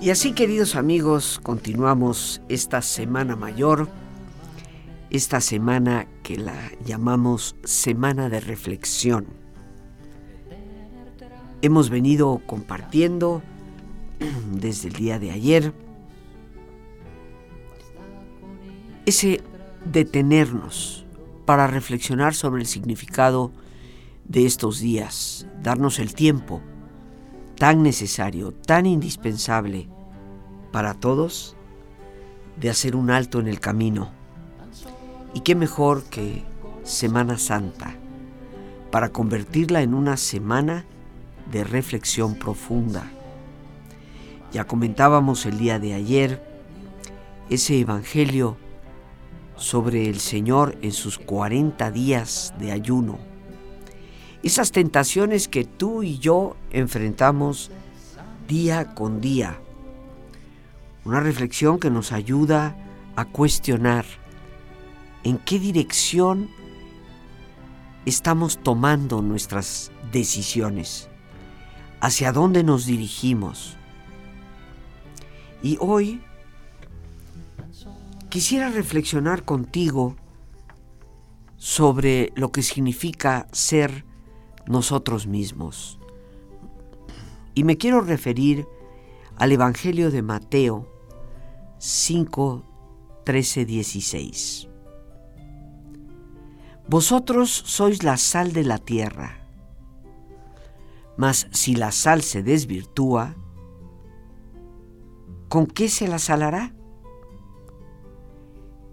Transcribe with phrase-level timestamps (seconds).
[0.00, 3.88] Y así, queridos amigos, continuamos esta Semana Mayor,
[5.10, 9.26] esta semana que la llamamos Semana de Reflexión.
[11.60, 13.42] Hemos venido compartiendo
[14.50, 15.74] desde el día de ayer
[19.04, 19.42] ese
[19.84, 21.04] detenernos
[21.44, 23.52] para reflexionar sobre el significado
[24.30, 26.60] de estos días, darnos el tiempo
[27.56, 29.88] tan necesario, tan indispensable
[30.70, 31.56] para todos
[32.56, 34.12] de hacer un alto en el camino.
[35.34, 36.44] Y qué mejor que
[36.84, 37.96] Semana Santa
[38.92, 40.84] para convertirla en una semana
[41.50, 43.10] de reflexión profunda.
[44.52, 46.40] Ya comentábamos el día de ayer
[47.48, 48.56] ese Evangelio
[49.56, 53.29] sobre el Señor en sus 40 días de ayuno.
[54.42, 57.70] Esas tentaciones que tú y yo enfrentamos
[58.48, 59.58] día con día
[61.04, 62.76] una reflexión que nos ayuda
[63.16, 64.04] a cuestionar
[65.24, 66.48] en qué dirección
[68.06, 71.08] estamos tomando nuestras decisiones,
[72.00, 73.76] hacia dónde nos dirigimos.
[75.62, 76.22] Y hoy
[78.28, 80.16] quisiera reflexionar contigo
[81.56, 84.04] sobre lo que significa ser
[84.66, 85.98] nosotros mismos.
[87.54, 88.66] Y me quiero referir
[89.36, 90.86] al Evangelio de Mateo
[91.78, 92.64] 5,
[93.24, 94.68] 13, 16.
[96.88, 99.46] Vosotros sois la sal de la tierra,
[101.16, 103.36] mas si la sal se desvirtúa,
[105.48, 106.74] ¿con qué se la salará?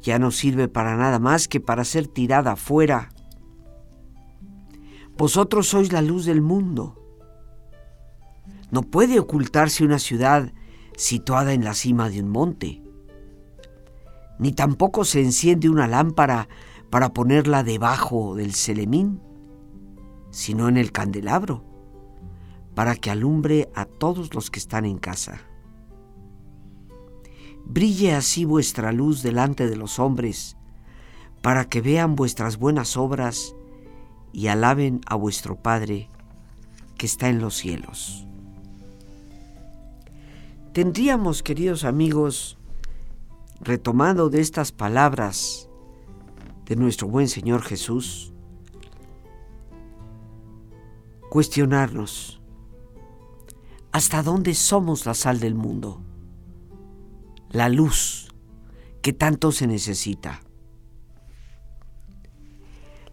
[0.01, 3.09] Ya no sirve para nada más que para ser tirada afuera.
[5.17, 6.95] Vosotros sois la luz del mundo.
[8.69, 10.53] No puede ocultarse una ciudad
[10.95, 12.83] situada en la cima de un monte.
[14.38, 16.47] Ni tampoco se enciende una lámpara
[16.91, 19.19] para ponerla debajo del celemín,
[20.29, 21.63] sino en el candelabro,
[22.75, 25.41] para que alumbre a todos los que están en casa.
[27.66, 30.57] Brille así vuestra luz delante de los hombres,
[31.41, 33.56] para que vean vuestras buenas obras
[34.31, 36.09] y alaben a vuestro Padre
[36.97, 38.25] que está en los cielos.
[40.73, 42.57] Tendríamos, queridos amigos,
[43.61, 45.69] retomando de estas palabras
[46.65, 48.33] de nuestro buen Señor Jesús,
[51.29, 52.39] cuestionarnos
[53.91, 56.01] hasta dónde somos la sal del mundo,
[57.50, 58.27] la luz
[59.01, 60.41] que tanto se necesita.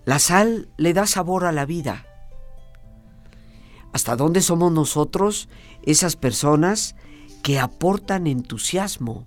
[0.05, 2.07] La sal le da sabor a la vida.
[3.93, 5.49] ¿Hasta dónde somos nosotros
[5.83, 6.97] esas personas
[7.45, 9.27] que aportan entusiasmo.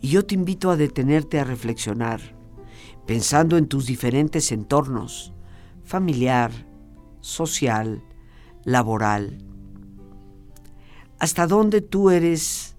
[0.00, 2.34] Y yo te invito a detenerte a reflexionar,
[3.06, 5.34] pensando en tus diferentes entornos,
[5.84, 6.52] familiar,
[7.20, 8.02] social,
[8.64, 9.44] laboral.
[11.18, 12.76] ¿Hasta dónde tú eres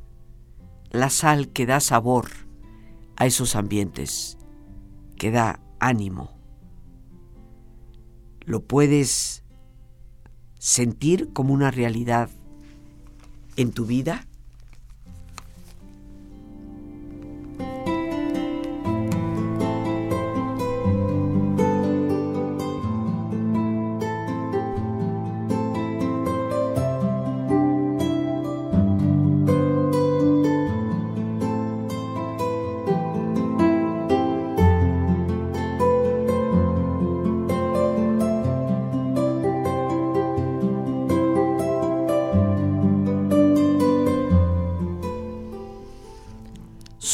[0.89, 2.29] la sal que da sabor
[3.17, 4.39] a esos ambientes,
[5.15, 6.37] que da ánimo?
[8.45, 9.43] ¿Lo puedes
[10.57, 12.29] sentir como una realidad
[13.55, 14.27] en tu vida?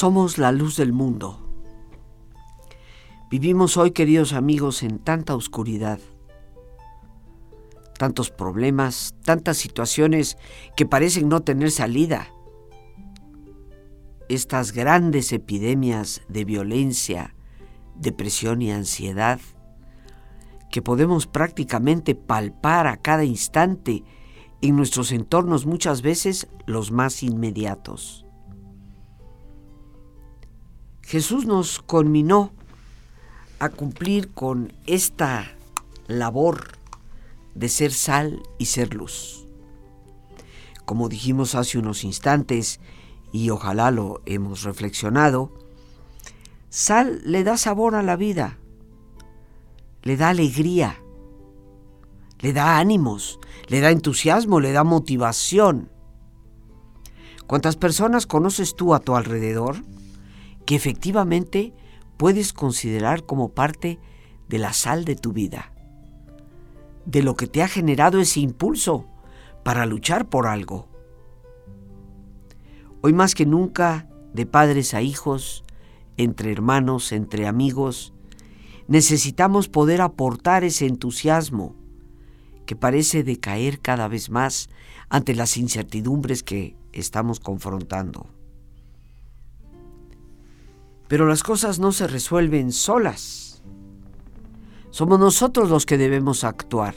[0.04, 1.40] Somos la luz del mundo.
[3.32, 5.98] Vivimos hoy, queridos amigos, en tanta oscuridad,
[7.98, 10.38] tantos problemas, tantas situaciones
[10.76, 12.28] que parecen no tener salida.
[14.28, 17.34] Estas grandes epidemias de violencia,
[17.96, 19.40] depresión y ansiedad
[20.70, 24.04] que podemos prácticamente palpar a cada instante
[24.60, 28.23] en nuestros entornos muchas veces los más inmediatos.
[31.04, 32.52] Jesús nos conminó
[33.60, 35.56] a cumplir con esta
[36.08, 36.78] labor
[37.56, 39.46] de ser sal y ser luz.
[40.86, 42.80] Como dijimos hace unos instantes,
[43.32, 45.52] y ojalá lo hemos reflexionado,
[46.70, 48.58] sal le da sabor a la vida,
[50.04, 51.00] le da alegría,
[52.40, 55.90] le da ánimos, le da entusiasmo, le da motivación.
[57.46, 59.78] ¿Cuántas personas conoces tú a tu alrededor
[60.66, 61.74] que efectivamente
[62.18, 64.00] puedes considerar como parte
[64.50, 65.74] de la sal de tu vida?
[67.06, 69.08] De lo que te ha generado ese impulso
[69.64, 70.88] para luchar por algo.
[73.02, 75.64] Hoy más que nunca, de padres a hijos,
[76.18, 78.14] entre hermanos, entre amigos,
[78.88, 81.76] necesitamos poder aportar ese entusiasmo
[82.66, 84.70] que parece decaer cada vez más
[85.10, 88.33] ante las incertidumbres que estamos confrontando.
[91.14, 93.62] Pero las cosas no se resuelven solas.
[94.90, 96.96] Somos nosotros los que debemos actuar.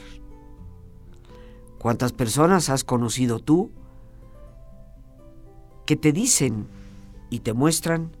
[1.77, 3.69] ¿Cuántas personas has conocido tú
[5.85, 6.67] que te dicen
[7.29, 8.17] y te muestran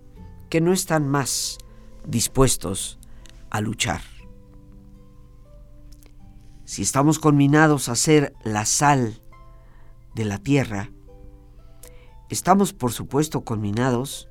[0.51, 1.57] que no están más
[2.05, 2.99] dispuestos
[3.49, 4.01] a luchar?
[6.63, 9.19] Si estamos conminados a ser la sal
[10.13, 10.91] de la tierra,
[12.29, 14.29] estamos por supuesto conminados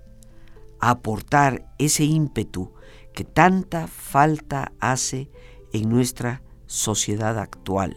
[0.90, 2.72] aportar ese ímpetu
[3.12, 5.28] que tanta falta hace
[5.72, 7.96] en nuestra sociedad actual.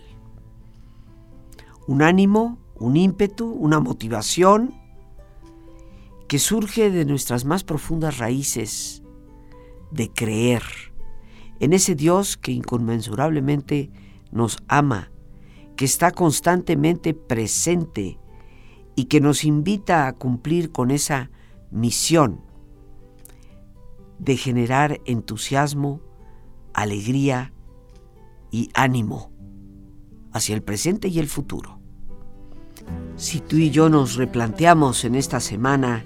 [1.87, 4.73] Un ánimo, un ímpetu, una motivación
[6.27, 9.03] que surge de nuestras más profundas raíces
[9.91, 10.63] de creer
[11.59, 13.91] en ese Dios que inconmensurablemente
[14.31, 15.11] nos ama,
[15.75, 18.19] que está constantemente presente
[18.95, 21.29] y que nos invita a cumplir con esa
[21.69, 22.48] misión
[24.19, 26.01] de generar entusiasmo,
[26.73, 27.53] alegría
[28.51, 29.31] y ánimo
[30.31, 31.79] hacia el presente y el futuro.
[33.15, 36.05] Si tú y yo nos replanteamos en esta semana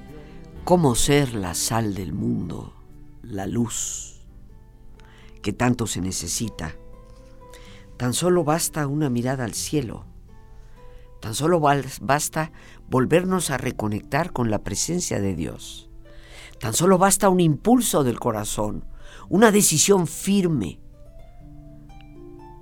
[0.64, 2.74] cómo ser la sal del mundo,
[3.22, 4.26] la luz
[5.42, 6.76] que tanto se necesita,
[7.98, 10.06] tan solo basta una mirada al cielo,
[11.20, 12.52] tan solo basta
[12.90, 15.90] volvernos a reconectar con la presencia de Dios
[16.64, 18.86] Tan solo basta un impulso del corazón,
[19.28, 20.80] una decisión firme,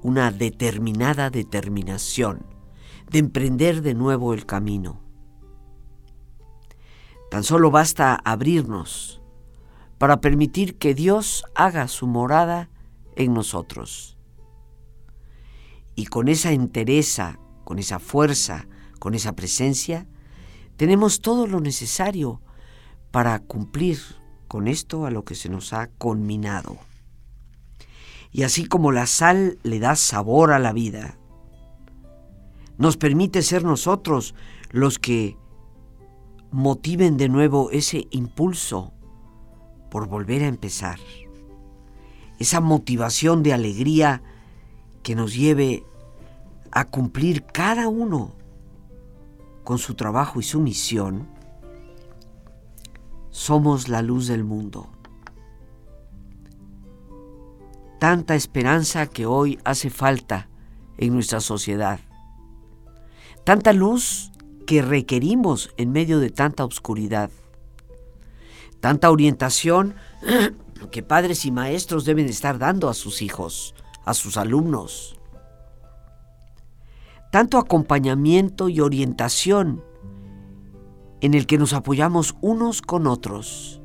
[0.01, 2.43] una determinada determinación
[3.12, 5.03] de emprender de nuevo el camino.
[7.29, 9.22] Tan solo basta abrirnos
[10.00, 12.72] para permitir que Dios haga su morada
[13.15, 14.17] en nosotros.
[15.93, 18.67] Y con esa entereza, con esa fuerza,
[18.98, 20.08] con esa presencia,
[20.75, 22.41] tenemos todo lo necesario
[23.12, 24.00] para cumplir
[24.48, 26.77] con esto a lo que se nos ha conminado.
[28.32, 31.18] Y así como la sal le da sabor a la vida,
[32.77, 34.34] nos permite ser nosotros
[34.72, 35.38] los que
[36.51, 38.94] motiven de nuevo ese impulso
[39.89, 41.00] por volver a empezar.
[42.39, 44.24] Esa motivación de alegría
[45.03, 45.84] que nos lleve
[46.72, 48.32] a cumplir cada uno
[49.63, 51.27] con su trabajo y su misión
[53.32, 54.90] somos la luz del mundo.
[58.00, 60.50] Tanta esperanza que hoy hace falta
[60.98, 62.00] en nuestra sociedad.
[63.44, 64.32] Tanta luz
[64.68, 67.32] que requerimos en medio de tanta oscuridad.
[68.80, 69.96] Tanta orientación
[70.92, 75.18] que padres y maestros deben estar dando a sus hijos, a sus alumnos.
[77.32, 79.84] Tanto acompañamiento y orientación
[81.22, 83.82] en el que nos apoyamos unos con otros.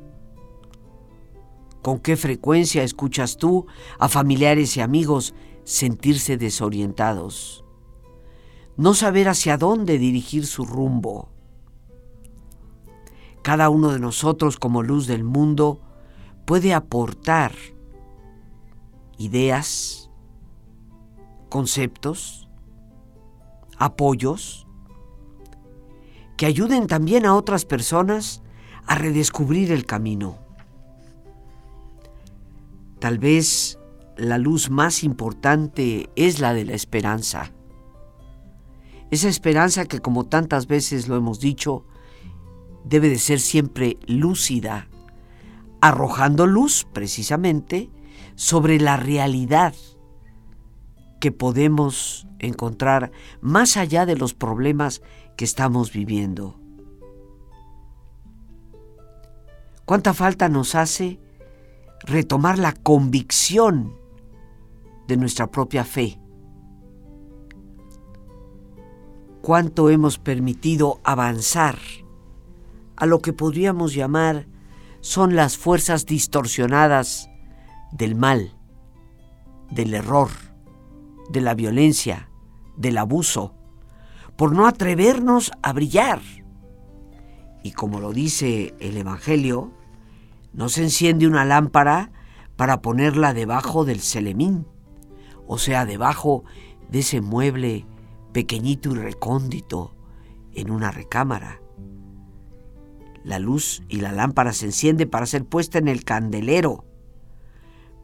[1.81, 3.67] ¿Con qué frecuencia escuchas tú
[3.99, 7.63] a familiares y amigos sentirse desorientados?
[8.75, 11.29] No saber hacia dónde dirigir su rumbo.
[13.41, 15.79] Cada uno de nosotros como luz del mundo
[16.45, 17.53] puede aportar
[19.17, 20.09] ideas,
[21.49, 22.49] conceptos,
[23.77, 24.66] apoyos,
[26.37, 28.41] que ayuden también a otras personas
[28.85, 30.37] a redescubrir el camino.
[32.99, 33.79] Tal vez
[34.15, 37.51] la luz más importante es la de la esperanza.
[39.11, 41.85] Esa esperanza que como tantas veces lo hemos dicho,
[42.83, 44.87] debe de ser siempre lúcida,
[45.81, 47.89] arrojando luz precisamente
[48.35, 49.73] sobre la realidad
[51.19, 55.01] que podemos encontrar más allá de los problemas
[55.37, 56.59] que estamos viviendo.
[59.85, 61.19] ¿Cuánta falta nos hace
[62.01, 63.95] retomar la convicción
[65.07, 66.19] de nuestra propia fe?
[69.41, 71.77] ¿Cuánto hemos permitido avanzar
[72.97, 74.47] a lo que podríamos llamar
[74.99, 77.29] son las fuerzas distorsionadas
[77.91, 78.57] del mal,
[79.69, 80.29] del error,
[81.29, 82.29] de la violencia,
[82.75, 83.56] del abuso,
[84.37, 86.21] por no atrevernos a brillar.
[87.63, 89.73] Y como lo dice el Evangelio,
[90.53, 92.11] no se enciende una lámpara
[92.55, 94.65] para ponerla debajo del celemín,
[95.47, 96.43] o sea, debajo
[96.89, 97.85] de ese mueble
[98.31, 99.95] pequeñito y recóndito
[100.53, 101.61] en una recámara.
[103.23, 106.85] La luz y la lámpara se enciende para ser puesta en el candelero,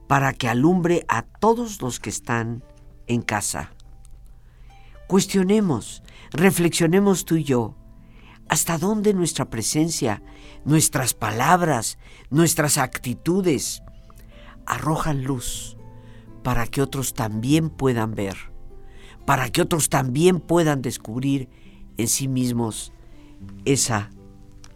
[0.08, 2.64] para que alumbre a todos los que están
[3.08, 3.72] en casa.
[5.08, 7.76] Cuestionemos, reflexionemos tú y yo,
[8.50, 10.22] hasta dónde nuestra presencia,
[10.66, 11.98] nuestras palabras,
[12.30, 13.82] nuestras actitudes
[14.66, 15.78] arrojan luz
[16.44, 18.38] para que otros también puedan ver,
[19.26, 21.50] para que otros también puedan descubrir
[21.98, 22.92] en sí mismos
[23.66, 24.10] esa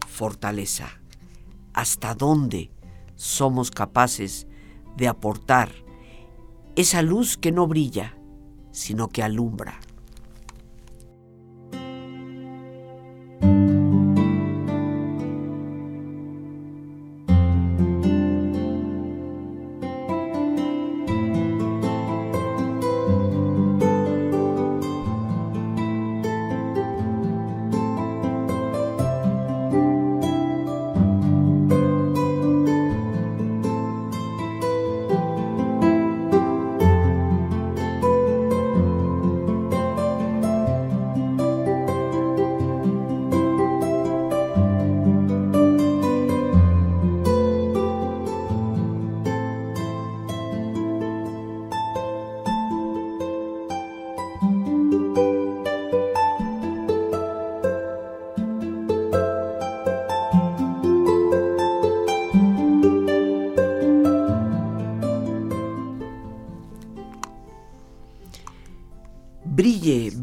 [0.06, 0.88] fortaleza.
[1.74, 2.70] Hasta dónde
[3.16, 4.46] somos capaces
[4.96, 5.70] de aportar
[6.76, 8.16] esa luz que no brilla,
[8.72, 9.80] sino que alumbra.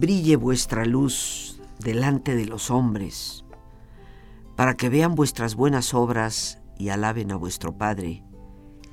[0.06, 3.44] Brille, vuestra luz delante de los hombres,
[4.56, 8.22] para que vean vuestras buenas obras y alaben a vuestro Padre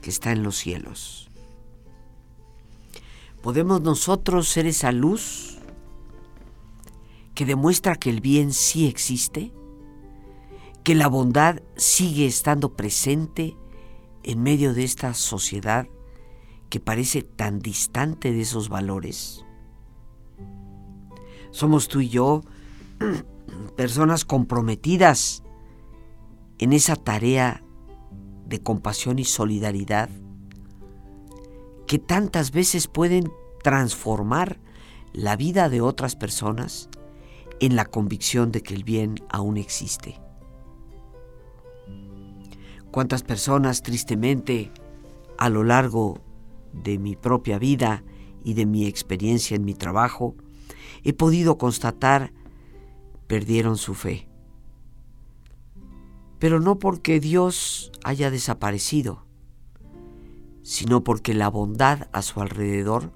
[0.01, 1.31] que está en los cielos.
[3.43, 5.59] ¿Podemos nosotros ser esa luz
[7.35, 9.53] que demuestra que el bien sí existe?
[10.83, 13.55] ¿Que la bondad sigue estando presente
[14.23, 15.87] en medio de esta sociedad
[16.71, 19.45] que parece tan distante de esos valores?
[21.53, 22.43] Somos tú y yo
[23.77, 25.43] personas comprometidas
[26.59, 27.63] en esa tarea
[28.47, 30.09] de compasión y solidaridad
[31.87, 33.31] que tantas veces pueden
[33.63, 34.59] transformar
[35.13, 36.89] la vida de otras personas
[37.61, 40.21] en la convicción de que el bien aún existe.
[42.91, 44.73] Cuántas personas tristemente
[45.39, 46.19] a lo largo
[46.73, 48.05] de mi propia vida
[48.43, 50.35] y de mi experiencia en mi trabajo
[51.05, 52.33] he podido constatar
[53.27, 54.29] perdieron su fe.
[56.39, 59.25] Pero no porque Dios haya desaparecido,
[60.63, 63.13] sino porque la bondad a su alrededor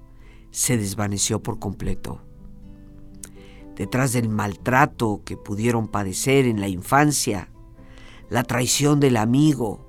[0.51, 2.21] se desvaneció por completo.
[3.75, 7.51] Detrás del maltrato que pudieron padecer en la infancia,
[8.29, 9.85] la traición del amigo,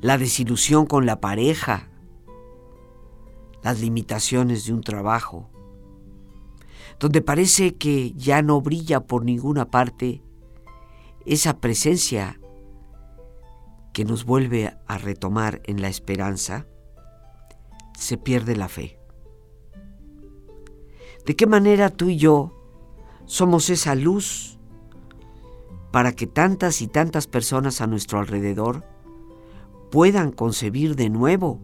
[0.00, 1.88] la desilusión con la pareja,
[3.62, 5.49] las limitaciones de un trabajo,
[7.00, 10.22] donde parece que ya no brilla por ninguna parte
[11.24, 12.38] esa presencia
[13.94, 16.66] que nos vuelve a retomar en la esperanza,
[17.98, 19.00] se pierde la fe.
[21.24, 22.52] ¿De qué manera tú y yo
[23.24, 24.58] somos esa luz
[25.90, 28.84] para que tantas y tantas personas a nuestro alrededor
[29.90, 31.60] puedan concebir de nuevo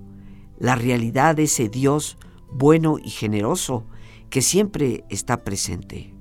[0.59, 2.17] la realidad de ese Dios
[2.51, 3.87] bueno y generoso
[4.31, 6.15] que siempre está presente.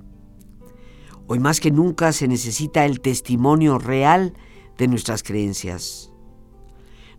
[1.27, 4.33] Hoy más que nunca se necesita el testimonio real
[4.77, 6.11] de nuestras creencias.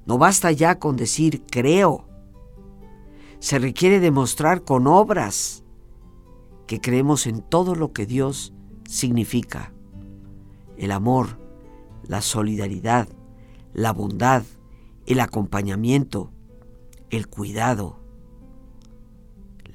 [0.05, 2.07] No basta ya con decir creo.
[3.41, 5.65] Se requiere demostrar con obras
[6.67, 8.53] que creemos en todo lo que Dios
[8.89, 9.73] significa.
[10.77, 11.41] El amor,
[12.07, 13.09] la solidaridad,
[13.73, 14.45] la bondad,
[15.07, 16.31] el acompañamiento,
[17.11, 18.01] el cuidado,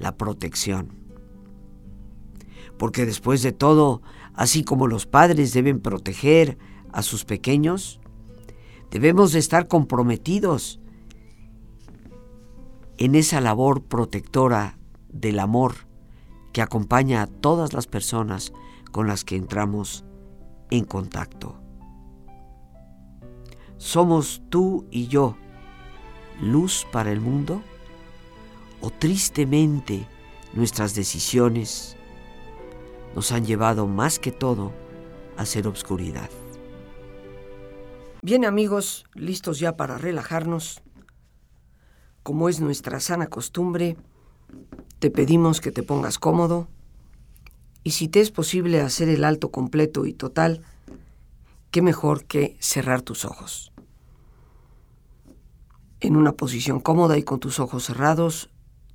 [0.02, 0.92] la protección.
[2.76, 4.02] Porque después de todo,
[4.34, 6.58] así como los padres deben proteger
[6.92, 8.00] a sus pequeños,
[8.90, 10.80] debemos de estar comprometidos
[12.98, 14.78] en esa labor protectora
[15.08, 15.74] del amor
[16.52, 18.52] que acompaña a todas las personas
[18.90, 20.04] con las que entramos
[20.70, 21.58] en contacto.
[23.78, 25.36] ¿Somos tú y yo
[26.40, 27.62] luz para el mundo?
[28.82, 30.08] ¿O tristemente
[30.54, 31.96] nuestras decisiones
[33.14, 34.72] nos han llevado más que todo
[35.36, 36.28] a ser obscuridad?
[38.22, 40.82] Bien amigos, listos ya para relajarnos.
[42.24, 43.96] Como es nuestra sana costumbre,
[44.98, 46.68] te pedimos que te pongas cómodo
[47.84, 50.62] y si te es posible hacer el alto completo y total,
[51.70, 53.72] qué mejor que cerrar tus ojos.
[56.00, 58.50] En una posición cómoda y con tus ojos cerrados,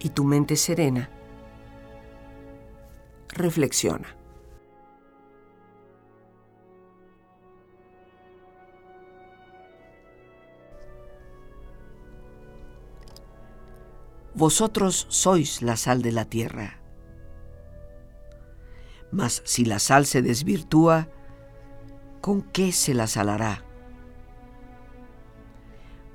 [0.00, 1.10] y tu mente serena,
[3.28, 4.16] reflexiona.
[14.34, 16.78] Vosotros sois la sal de la tierra.
[19.10, 21.08] Mas si la sal se desvirtúa,
[22.20, 23.64] ¿con qué se la salará?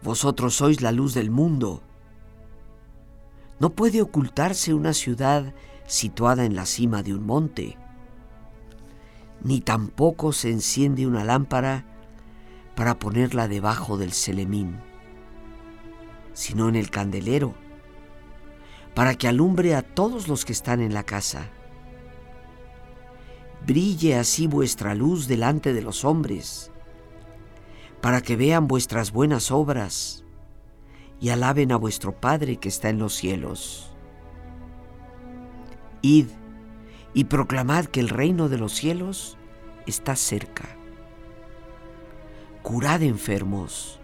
[0.03, 1.81] Vosotros sois la luz del mundo.
[3.61, 5.53] No puede ocultarse una ciudad
[5.85, 7.77] situada en la cima de un monte,
[9.43, 11.85] ni tampoco se enciende una lámpara
[12.75, 14.79] para ponerla debajo del celemín,
[16.33, 17.53] sino en el candelero,
[18.95, 21.51] para que alumbre a todos los que están en la casa.
[23.67, 26.71] Brille así vuestra luz delante de los hombres
[28.01, 30.25] para que vean vuestras buenas obras
[31.21, 33.93] y alaben a vuestro Padre que está en los cielos.
[36.01, 36.25] Id
[37.13, 39.37] y proclamad que el reino de los cielos
[39.85, 40.75] está cerca.
[42.63, 43.99] Curad enfermos,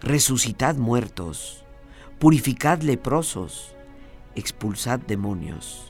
[0.00, 1.64] resucitad muertos,
[2.20, 3.74] purificad leprosos,
[4.36, 5.89] expulsad demonios.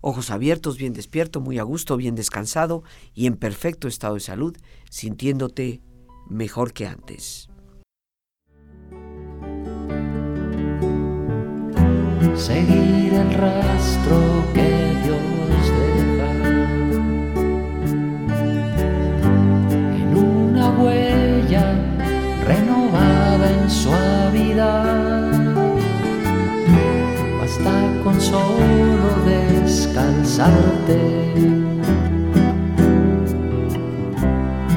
[0.00, 2.82] ojos abiertos, bien despierto, muy a gusto, bien descansado
[3.14, 4.56] y en perfecto estado de salud,
[4.90, 5.82] sintiéndote
[6.28, 7.48] mejor que antes.
[12.34, 14.77] Seguir el rastro que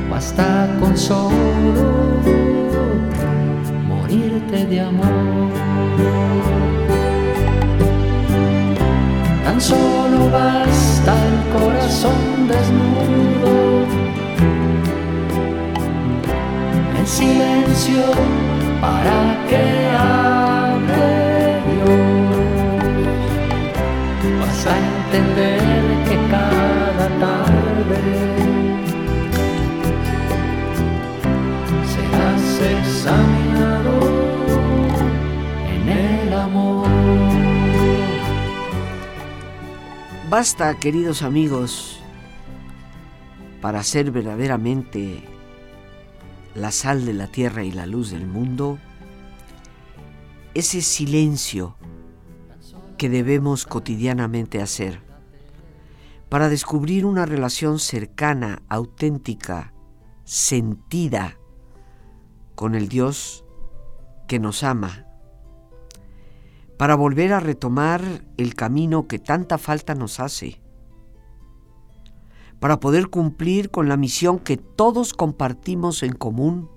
[0.10, 1.30] Basta con solo
[3.88, 5.52] morirte de amor.
[9.44, 13.86] Tan solo basta el corazón desnudo.
[16.98, 18.02] En silencio
[18.82, 19.92] para que
[40.32, 42.00] Basta, queridos amigos,
[43.60, 45.26] para ser verdaderamente
[46.56, 48.80] la sal de la tierra y la luz del mundo,
[50.54, 51.76] ese silencio
[52.98, 55.02] que debemos cotidianamente hacer
[56.30, 59.74] para descubrir una relación cercana, auténtica,
[60.24, 61.38] sentida
[62.56, 63.44] con el Dios
[64.30, 65.11] que nos ama,
[66.82, 68.02] para volver a retomar
[68.38, 70.60] el camino que tanta falta nos hace,
[72.60, 76.72] para poder cumplir con la misión que todos compartimos en común,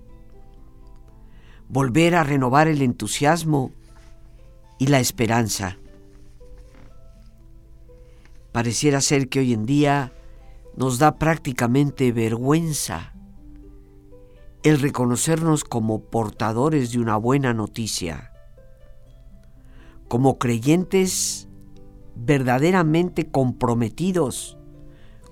[1.71, 3.73] volver a renovar el entusiasmo
[4.79, 5.79] y la esperanza.
[8.53, 10.13] Pareciera ser que hoy en día
[10.77, 13.15] nos da prácticamente vergüenza
[14.65, 18.34] el reconocernos como portadores de una buena noticia,
[20.15, 21.49] como creyentes
[22.15, 24.57] verdaderamente comprometidos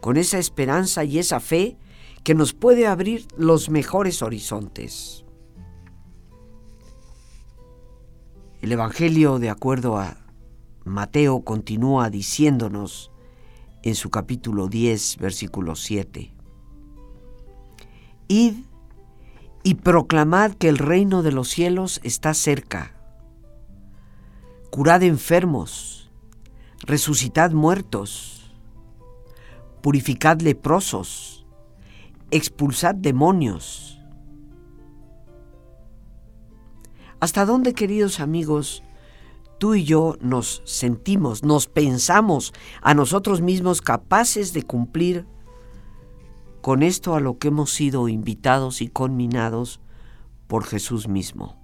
[0.00, 1.78] con esa esperanza y esa fe
[2.24, 5.24] que nos puede abrir los mejores horizontes.
[8.60, 10.16] El Evangelio, de acuerdo a
[10.84, 13.12] Mateo, continúa diciéndonos
[13.84, 16.34] en su capítulo 10, versículo 7.
[18.26, 18.54] Id
[19.62, 23.01] y proclamad que el reino de los cielos está cerca.
[24.72, 26.10] Curad enfermos,
[26.80, 28.50] resucitad muertos,
[29.82, 31.44] purificad leprosos,
[32.30, 34.00] expulsad demonios.
[37.20, 38.82] ¿Hasta dónde, queridos amigos,
[39.58, 45.26] tú y yo nos sentimos, nos pensamos a nosotros mismos capaces de cumplir
[46.62, 49.80] con esto a lo que hemos sido invitados y conminados
[50.46, 51.61] por Jesús mismo.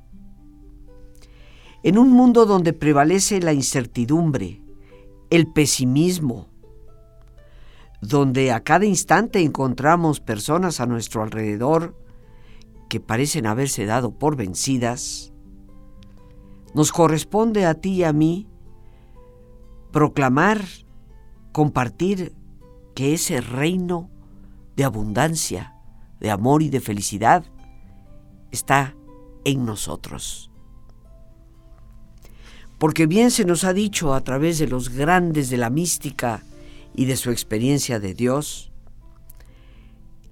[1.83, 4.61] En un mundo donde prevalece la incertidumbre,
[5.31, 6.49] el pesimismo,
[8.01, 11.97] donde a cada instante encontramos personas a nuestro alrededor
[12.89, 15.33] que parecen haberse dado por vencidas,
[16.75, 18.47] nos corresponde a ti y a mí
[19.91, 20.63] proclamar,
[21.53, 22.35] compartir
[22.95, 24.11] que ese reino
[24.77, 25.75] de abundancia,
[26.21, 27.45] de amor y de felicidad
[28.51, 28.95] está
[29.45, 30.48] en nosotros.
[32.79, 36.43] Porque bien se nos ha dicho a través de los grandes de la mística
[36.95, 38.73] y de su experiencia de Dios,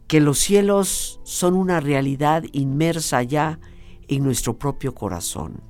[0.06, 3.59] que los cielos son una realidad inmersa ya
[4.09, 5.61] en nuestro propio corazón.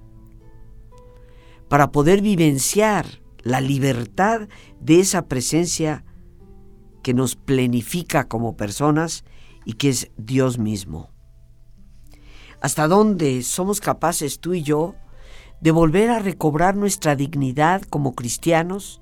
[1.68, 3.06] Para poder vivenciar
[3.42, 4.48] la libertad
[4.80, 6.04] de esa presencia
[7.02, 9.24] que nos plenifica como personas
[9.64, 11.10] y que es Dios mismo.
[12.60, 14.94] ¿Hasta dónde somos capaces tú y yo
[15.61, 19.01] de volver a recobrar nuestra dignidad como cristianos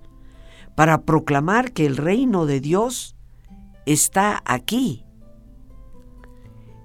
[0.75, 3.17] para proclamar que el reino de Dios
[3.87, 5.05] está aquí?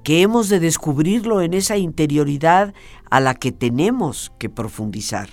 [0.03, 2.73] Que hemos de descubrirlo en esa interioridad
[3.09, 5.29] a la que tenemos que profundizar.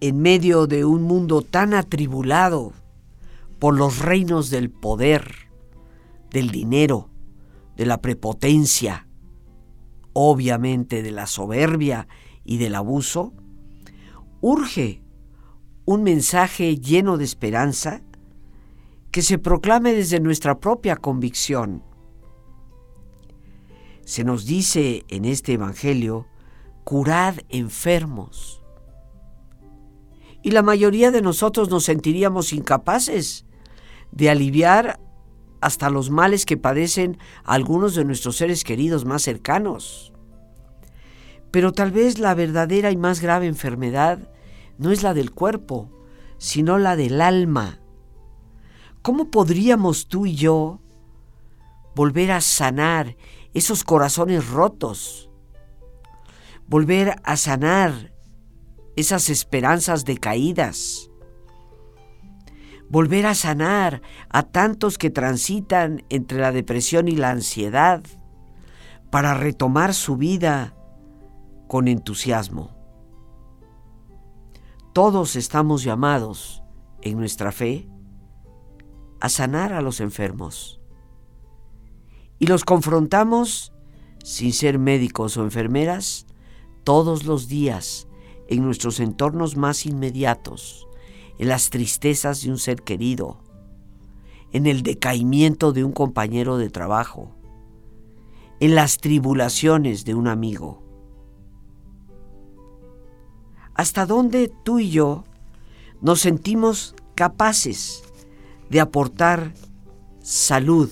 [0.00, 2.72] en medio de un mundo tan atribulado
[3.58, 5.34] por los reinos del poder,
[6.30, 7.10] del dinero,
[7.76, 9.07] de la prepotencia,
[10.20, 12.08] obviamente de la soberbia
[12.44, 13.32] y del abuso,
[14.40, 15.00] urge
[15.84, 18.02] un mensaje lleno de esperanza
[19.12, 21.84] que se proclame desde nuestra propia convicción.
[24.04, 26.26] Se nos dice en este Evangelio,
[26.82, 28.60] curad enfermos
[30.42, 33.46] y la mayoría de nosotros nos sentiríamos incapaces
[34.10, 34.98] de aliviar
[35.60, 40.12] hasta los males que padecen algunos de nuestros seres queridos más cercanos.
[41.50, 44.30] Pero tal vez la verdadera y más grave enfermedad
[44.76, 45.90] no es la del cuerpo,
[46.38, 47.80] sino la del alma.
[49.02, 50.80] ¿Cómo podríamos tú y yo
[51.94, 53.16] volver a sanar
[53.54, 55.30] esos corazones rotos?
[56.66, 58.12] Volver a sanar
[58.96, 61.07] esas esperanzas decaídas.
[62.90, 68.02] Volver a sanar a tantos que transitan entre la depresión y la ansiedad
[69.10, 70.74] para retomar su vida
[71.66, 72.76] con entusiasmo.
[74.92, 76.62] Todos estamos llamados
[77.02, 77.88] en nuestra fe
[79.20, 80.80] a sanar a los enfermos
[82.38, 83.72] y los confrontamos
[84.24, 86.26] sin ser médicos o enfermeras
[86.84, 88.08] todos los días
[88.48, 90.87] en nuestros entornos más inmediatos,
[91.38, 93.38] en las tristezas de un ser querido,
[94.52, 97.30] en el decaimiento de un compañero de trabajo,
[98.60, 100.82] en las tribulaciones de un amigo.
[103.74, 105.24] ¿Hasta dónde tú y yo
[106.00, 108.02] nos sentimos capaces
[108.68, 109.54] de aportar
[110.20, 110.90] salud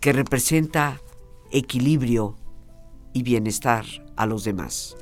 [0.00, 1.00] que representa
[1.52, 2.36] equilibrio
[3.12, 3.84] y bienestar
[4.16, 4.96] a los demás?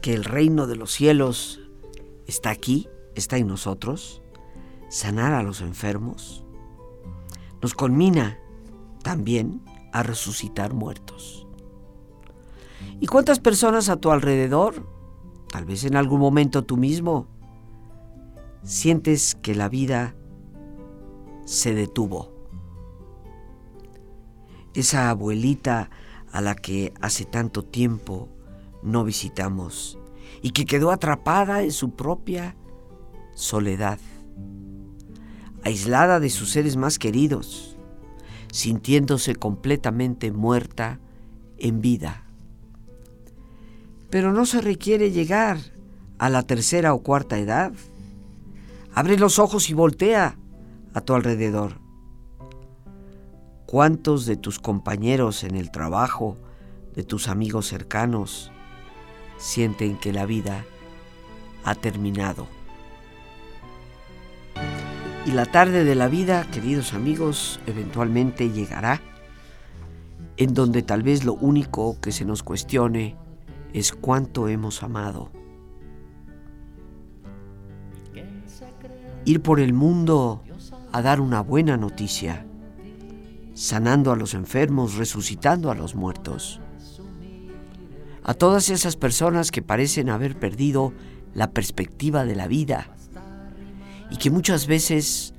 [0.00, 1.60] Que el reino de los cielos
[2.26, 4.20] está aquí, está en nosotros,
[4.90, 6.44] sanar a los enfermos,
[7.62, 8.38] nos conmina
[9.02, 9.62] también
[9.94, 11.46] a resucitar muertos.
[13.00, 14.86] ¿Y cuántas personas a tu alrededor,
[15.48, 17.26] tal vez en algún momento tú mismo,
[18.62, 20.14] sientes que la vida
[21.46, 22.30] se detuvo?
[24.74, 25.88] Esa abuelita
[26.30, 28.28] a la que hace tanto tiempo
[28.86, 29.98] no visitamos
[30.42, 32.56] y que quedó atrapada en su propia
[33.34, 33.98] soledad,
[35.64, 37.76] aislada de sus seres más queridos,
[38.52, 41.00] sintiéndose completamente muerta
[41.58, 42.24] en vida.
[44.08, 45.58] Pero no se requiere llegar
[46.18, 47.72] a la tercera o cuarta edad.
[48.94, 50.38] Abre los ojos y voltea
[50.94, 51.80] a tu alrededor.
[53.66, 56.36] ¿Cuántos de tus compañeros en el trabajo,
[56.94, 58.52] de tus amigos cercanos,
[59.38, 60.64] sienten que la vida
[61.64, 62.46] ha terminado?
[65.26, 69.00] Y la tarde de la vida, queridos amigos, eventualmente llegará,
[70.36, 73.16] en donde tal vez lo único que se nos cuestione
[73.72, 75.30] es cuánto hemos amado.
[79.24, 80.44] Ir por el mundo
[80.92, 82.46] a dar una buena noticia,
[83.54, 86.60] sanando a los enfermos, resucitando a los muertos.
[88.28, 90.92] A todas esas personas que parecen haber perdido
[91.32, 92.88] la perspectiva de la vida
[94.10, 95.32] y que muchas veces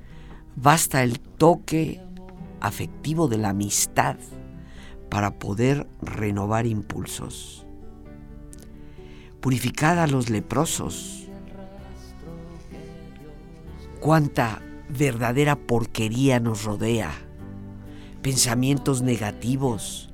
[0.56, 2.00] basta el toque
[2.62, 4.16] afectivo de la amistad
[5.10, 7.66] para poder renovar impulsos.
[9.42, 11.28] Purificad a los leprosos.
[14.00, 17.12] Cuánta verdadera porquería nos rodea.
[18.22, 20.07] Pensamientos negativos.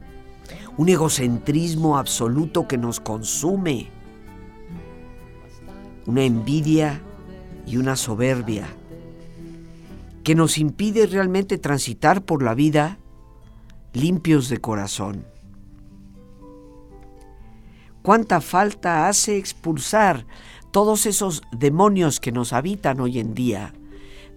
[0.77, 3.91] Un egocentrismo absoluto que nos consume.
[6.07, 7.01] Una envidia
[7.67, 8.67] y una soberbia
[10.25, 12.99] que nos impide realmente transitar por la vida
[13.93, 15.27] limpios de corazón.
[18.03, 20.27] Cuánta falta hace expulsar
[20.73, 23.75] todos esos demonios que nos habitan hoy en día,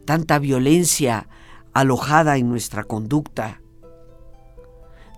[0.06, 1.28] tanta violencia
[1.74, 3.62] alojada en nuestra conducta,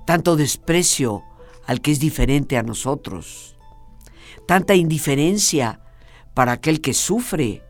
[0.10, 1.24] tanto desprecio
[1.68, 3.56] al que es diferente a nosotros,
[4.48, 5.82] tanta indiferencia
[6.34, 7.62] para aquel que sufre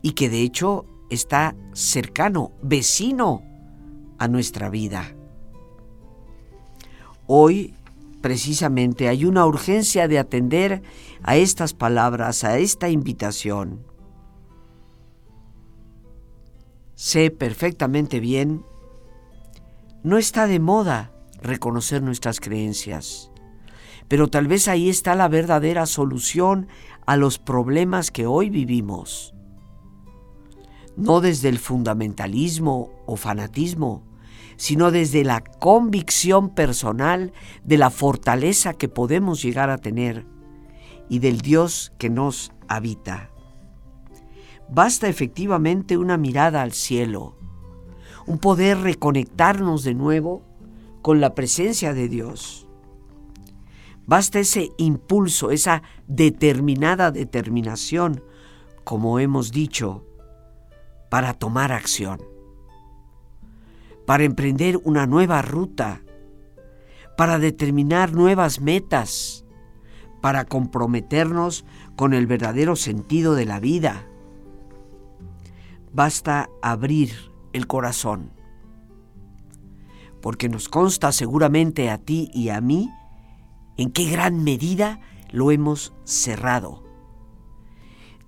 [0.00, 3.42] y que de hecho está cercano, vecino
[4.16, 5.12] a nuestra vida.
[7.26, 7.74] Hoy,
[8.20, 10.82] precisamente, hay una urgencia de atender
[11.24, 13.84] a estas palabras, a esta invitación.
[16.94, 18.64] Sé perfectamente bien,
[20.04, 21.10] no está de moda
[21.42, 23.30] reconocer nuestras creencias,
[24.08, 26.68] pero tal vez ahí está la verdadera solución
[27.06, 29.36] a los problemas que hoy vivimos
[30.96, 34.02] no desde el fundamentalismo o fanatismo,
[34.56, 37.32] sino desde la convicción personal
[37.64, 40.26] de la fortaleza que podemos llegar a tener
[41.08, 43.30] y del Dios que nos habita.
[44.68, 47.36] Basta efectivamente una mirada al cielo,
[48.26, 50.42] un poder reconectarnos de nuevo
[51.06, 52.66] con la presencia de Dios.
[54.06, 58.24] Basta ese impulso, esa determinada determinación,
[58.82, 60.04] como hemos dicho,
[61.08, 62.20] para tomar acción,
[64.04, 66.02] para emprender una nueva ruta,
[67.16, 69.44] para determinar nuevas metas,
[70.20, 71.64] para comprometernos
[71.94, 74.08] con el verdadero sentido de la vida.
[75.92, 77.12] Basta abrir
[77.52, 78.32] el corazón,
[80.26, 82.90] porque nos consta seguramente a ti y a mí
[83.76, 84.98] en qué gran medida
[85.30, 86.82] lo hemos cerrado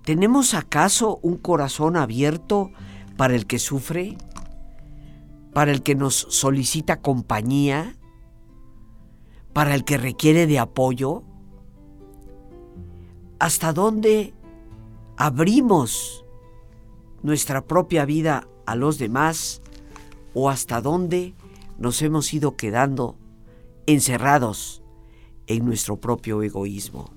[0.05, 2.71] ¿Tenemos acaso un corazón abierto
[3.17, 4.17] para el que sufre?
[5.53, 7.97] ¿Para el que nos solicita compañía?
[9.51, 11.23] ¿Para el que requiere de apoyo?
[13.39, 14.33] ¿Hasta dónde
[15.17, 16.23] abrimos
[17.23, 19.61] nuestra propia vida a los demás
[20.33, 21.35] o hasta dónde
[21.79, 23.17] nos hemos ido quedando
[23.87, 24.83] encerrados
[25.47, 27.11] en nuestro propio egoísmo?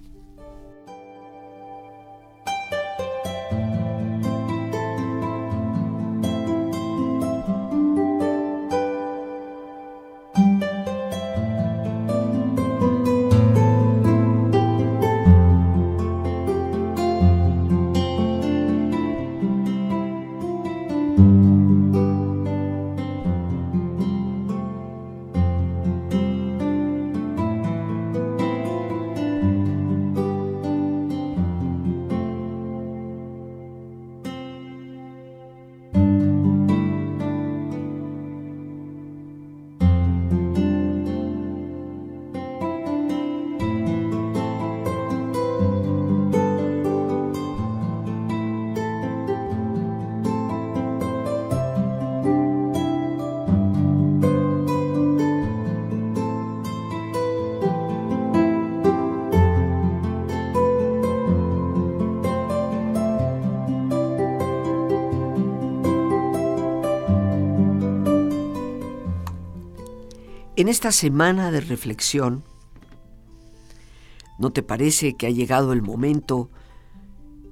[70.55, 72.45] En esta semana de reflexión,
[74.39, 76.51] ¿no te parece que ha llegado el momento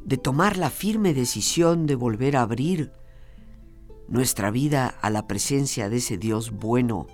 [0.05, 2.93] de tomar la firme decisión de volver a abrir
[4.07, 7.07] nuestra vida a la presencia de ese Dios bueno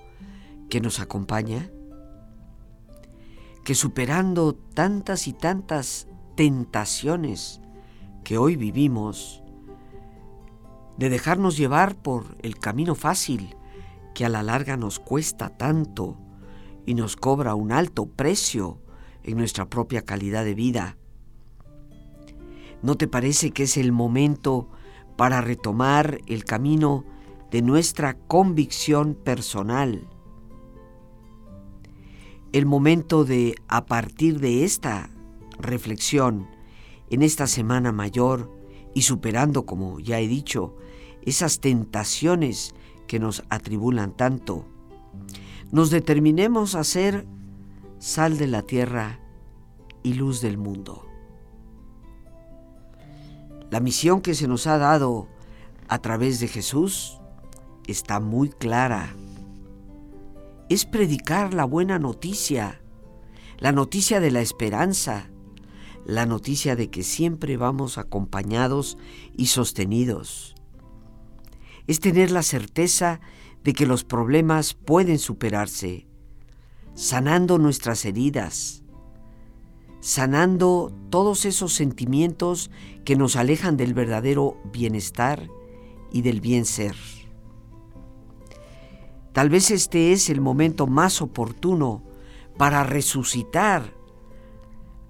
[0.68, 1.70] que nos acompaña?
[3.64, 7.60] Que superando tantas y tantas tentaciones
[8.24, 9.40] que hoy vivimos,
[10.98, 13.54] de dejarnos llevar por el camino fácil
[14.16, 16.16] que a la larga nos cuesta tanto
[16.86, 18.80] y nos cobra un alto precio
[19.22, 20.96] en nuestra propia calidad de vida.
[22.80, 24.70] ¿No te parece que es el momento
[25.18, 27.04] para retomar el camino
[27.50, 30.08] de nuestra convicción personal?
[32.52, 35.10] El momento de, a partir de esta
[35.58, 36.48] reflexión,
[37.10, 38.50] en esta semana mayor,
[38.94, 40.74] y superando, como ya he dicho,
[41.20, 42.74] esas tentaciones
[43.06, 44.64] que nos atribulan tanto,
[45.72, 47.26] nos determinemos a ser
[47.98, 49.20] sal de la tierra
[50.02, 51.06] y luz del mundo.
[53.70, 55.28] La misión que se nos ha dado
[55.88, 57.18] a través de Jesús
[57.86, 59.14] está muy clara.
[60.68, 62.80] Es predicar la buena noticia,
[63.58, 65.30] la noticia de la esperanza,
[66.04, 68.98] la noticia de que siempre vamos acompañados
[69.36, 70.55] y sostenidos.
[71.86, 73.20] Es tener la certeza
[73.62, 76.06] de que los problemas pueden superarse,
[76.94, 78.82] sanando nuestras heridas,
[80.00, 82.70] sanando todos esos sentimientos
[83.04, 85.48] que nos alejan del verdadero bienestar
[86.12, 86.96] y del bien ser.
[89.32, 92.02] Tal vez este es el momento más oportuno
[92.56, 93.92] para resucitar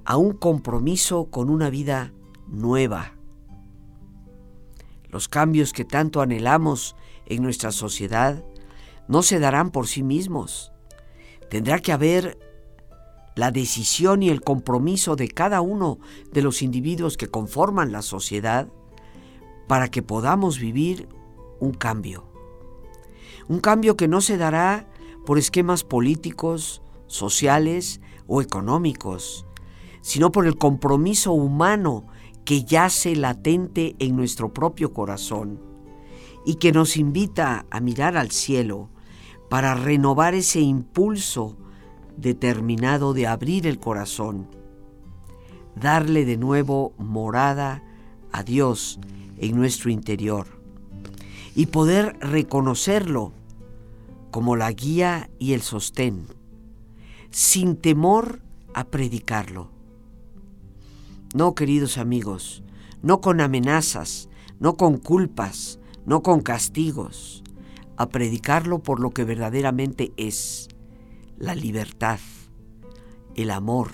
[0.05, 2.12] a un compromiso con una vida
[2.49, 3.15] nueva.
[5.16, 6.94] Los cambios que tanto anhelamos
[7.24, 8.44] en nuestra sociedad
[9.08, 10.72] no se darán por sí mismos.
[11.48, 12.38] Tendrá que haber
[13.34, 16.00] la decisión y el compromiso de cada uno
[16.32, 18.68] de los individuos que conforman la sociedad
[19.68, 21.08] para que podamos vivir
[21.60, 22.28] un cambio.
[23.48, 24.86] Un cambio que no se dará
[25.24, 29.46] por esquemas políticos, sociales o económicos,
[30.02, 32.06] sino por el compromiso humano
[32.47, 35.61] que yace latente en nuestro propio corazón
[36.47, 38.88] y que nos invita a mirar al cielo
[39.51, 41.59] para renovar ese impulso
[42.16, 44.47] determinado de abrir el corazón,
[45.74, 47.82] darle de nuevo morada
[48.30, 49.01] a Dios
[49.38, 50.47] en nuestro interior
[51.57, 53.32] y poder reconocerlo
[54.30, 56.26] como la guía y el sostén,
[57.30, 58.40] sin temor
[58.72, 59.76] a predicarlo
[61.35, 62.62] no, queridos amigos,
[63.03, 67.43] no con amenazas, no con culpas, no con castigos,
[67.97, 70.68] a predicarlo por lo que verdaderamente es,
[71.39, 72.20] la libertad,
[73.35, 73.91] el amor,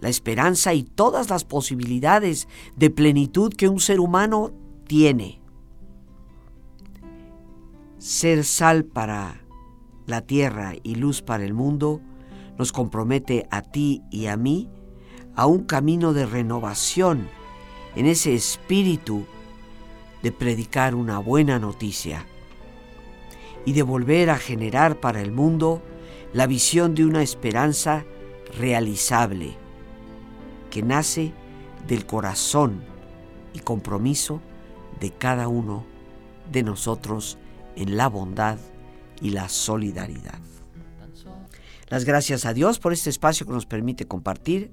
[0.00, 4.52] la esperanza y todas las posibilidades de plenitud que un ser humano
[4.86, 5.40] tiene.
[7.98, 9.42] Ser sal para
[10.06, 12.00] la tierra y luz para el mundo
[12.56, 14.70] nos compromete a ti y a mí
[15.38, 17.28] a un camino de renovación
[17.94, 19.24] en ese espíritu
[20.20, 22.26] de predicar una buena noticia
[23.64, 25.80] y de volver a generar para el mundo
[26.32, 28.04] la visión de una esperanza
[28.58, 29.56] realizable
[30.72, 31.32] que nace
[31.86, 32.82] del corazón
[33.54, 34.40] y compromiso
[34.98, 35.84] de cada uno
[36.50, 37.38] de nosotros
[37.76, 38.58] en la bondad
[39.20, 40.40] y la solidaridad.
[41.90, 44.72] Las gracias a Dios por este espacio que nos permite compartir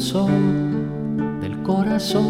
[0.00, 2.24] Del corazón,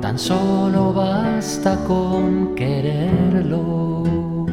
[0.00, 4.46] tan solo basta con quererlo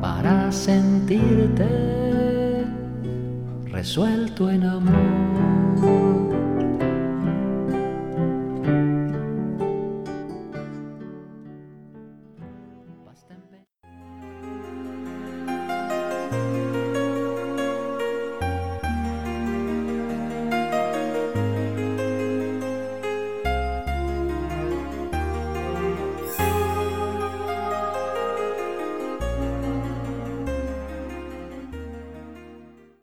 [0.00, 1.66] para sentirte
[3.68, 5.51] resuelto en amor.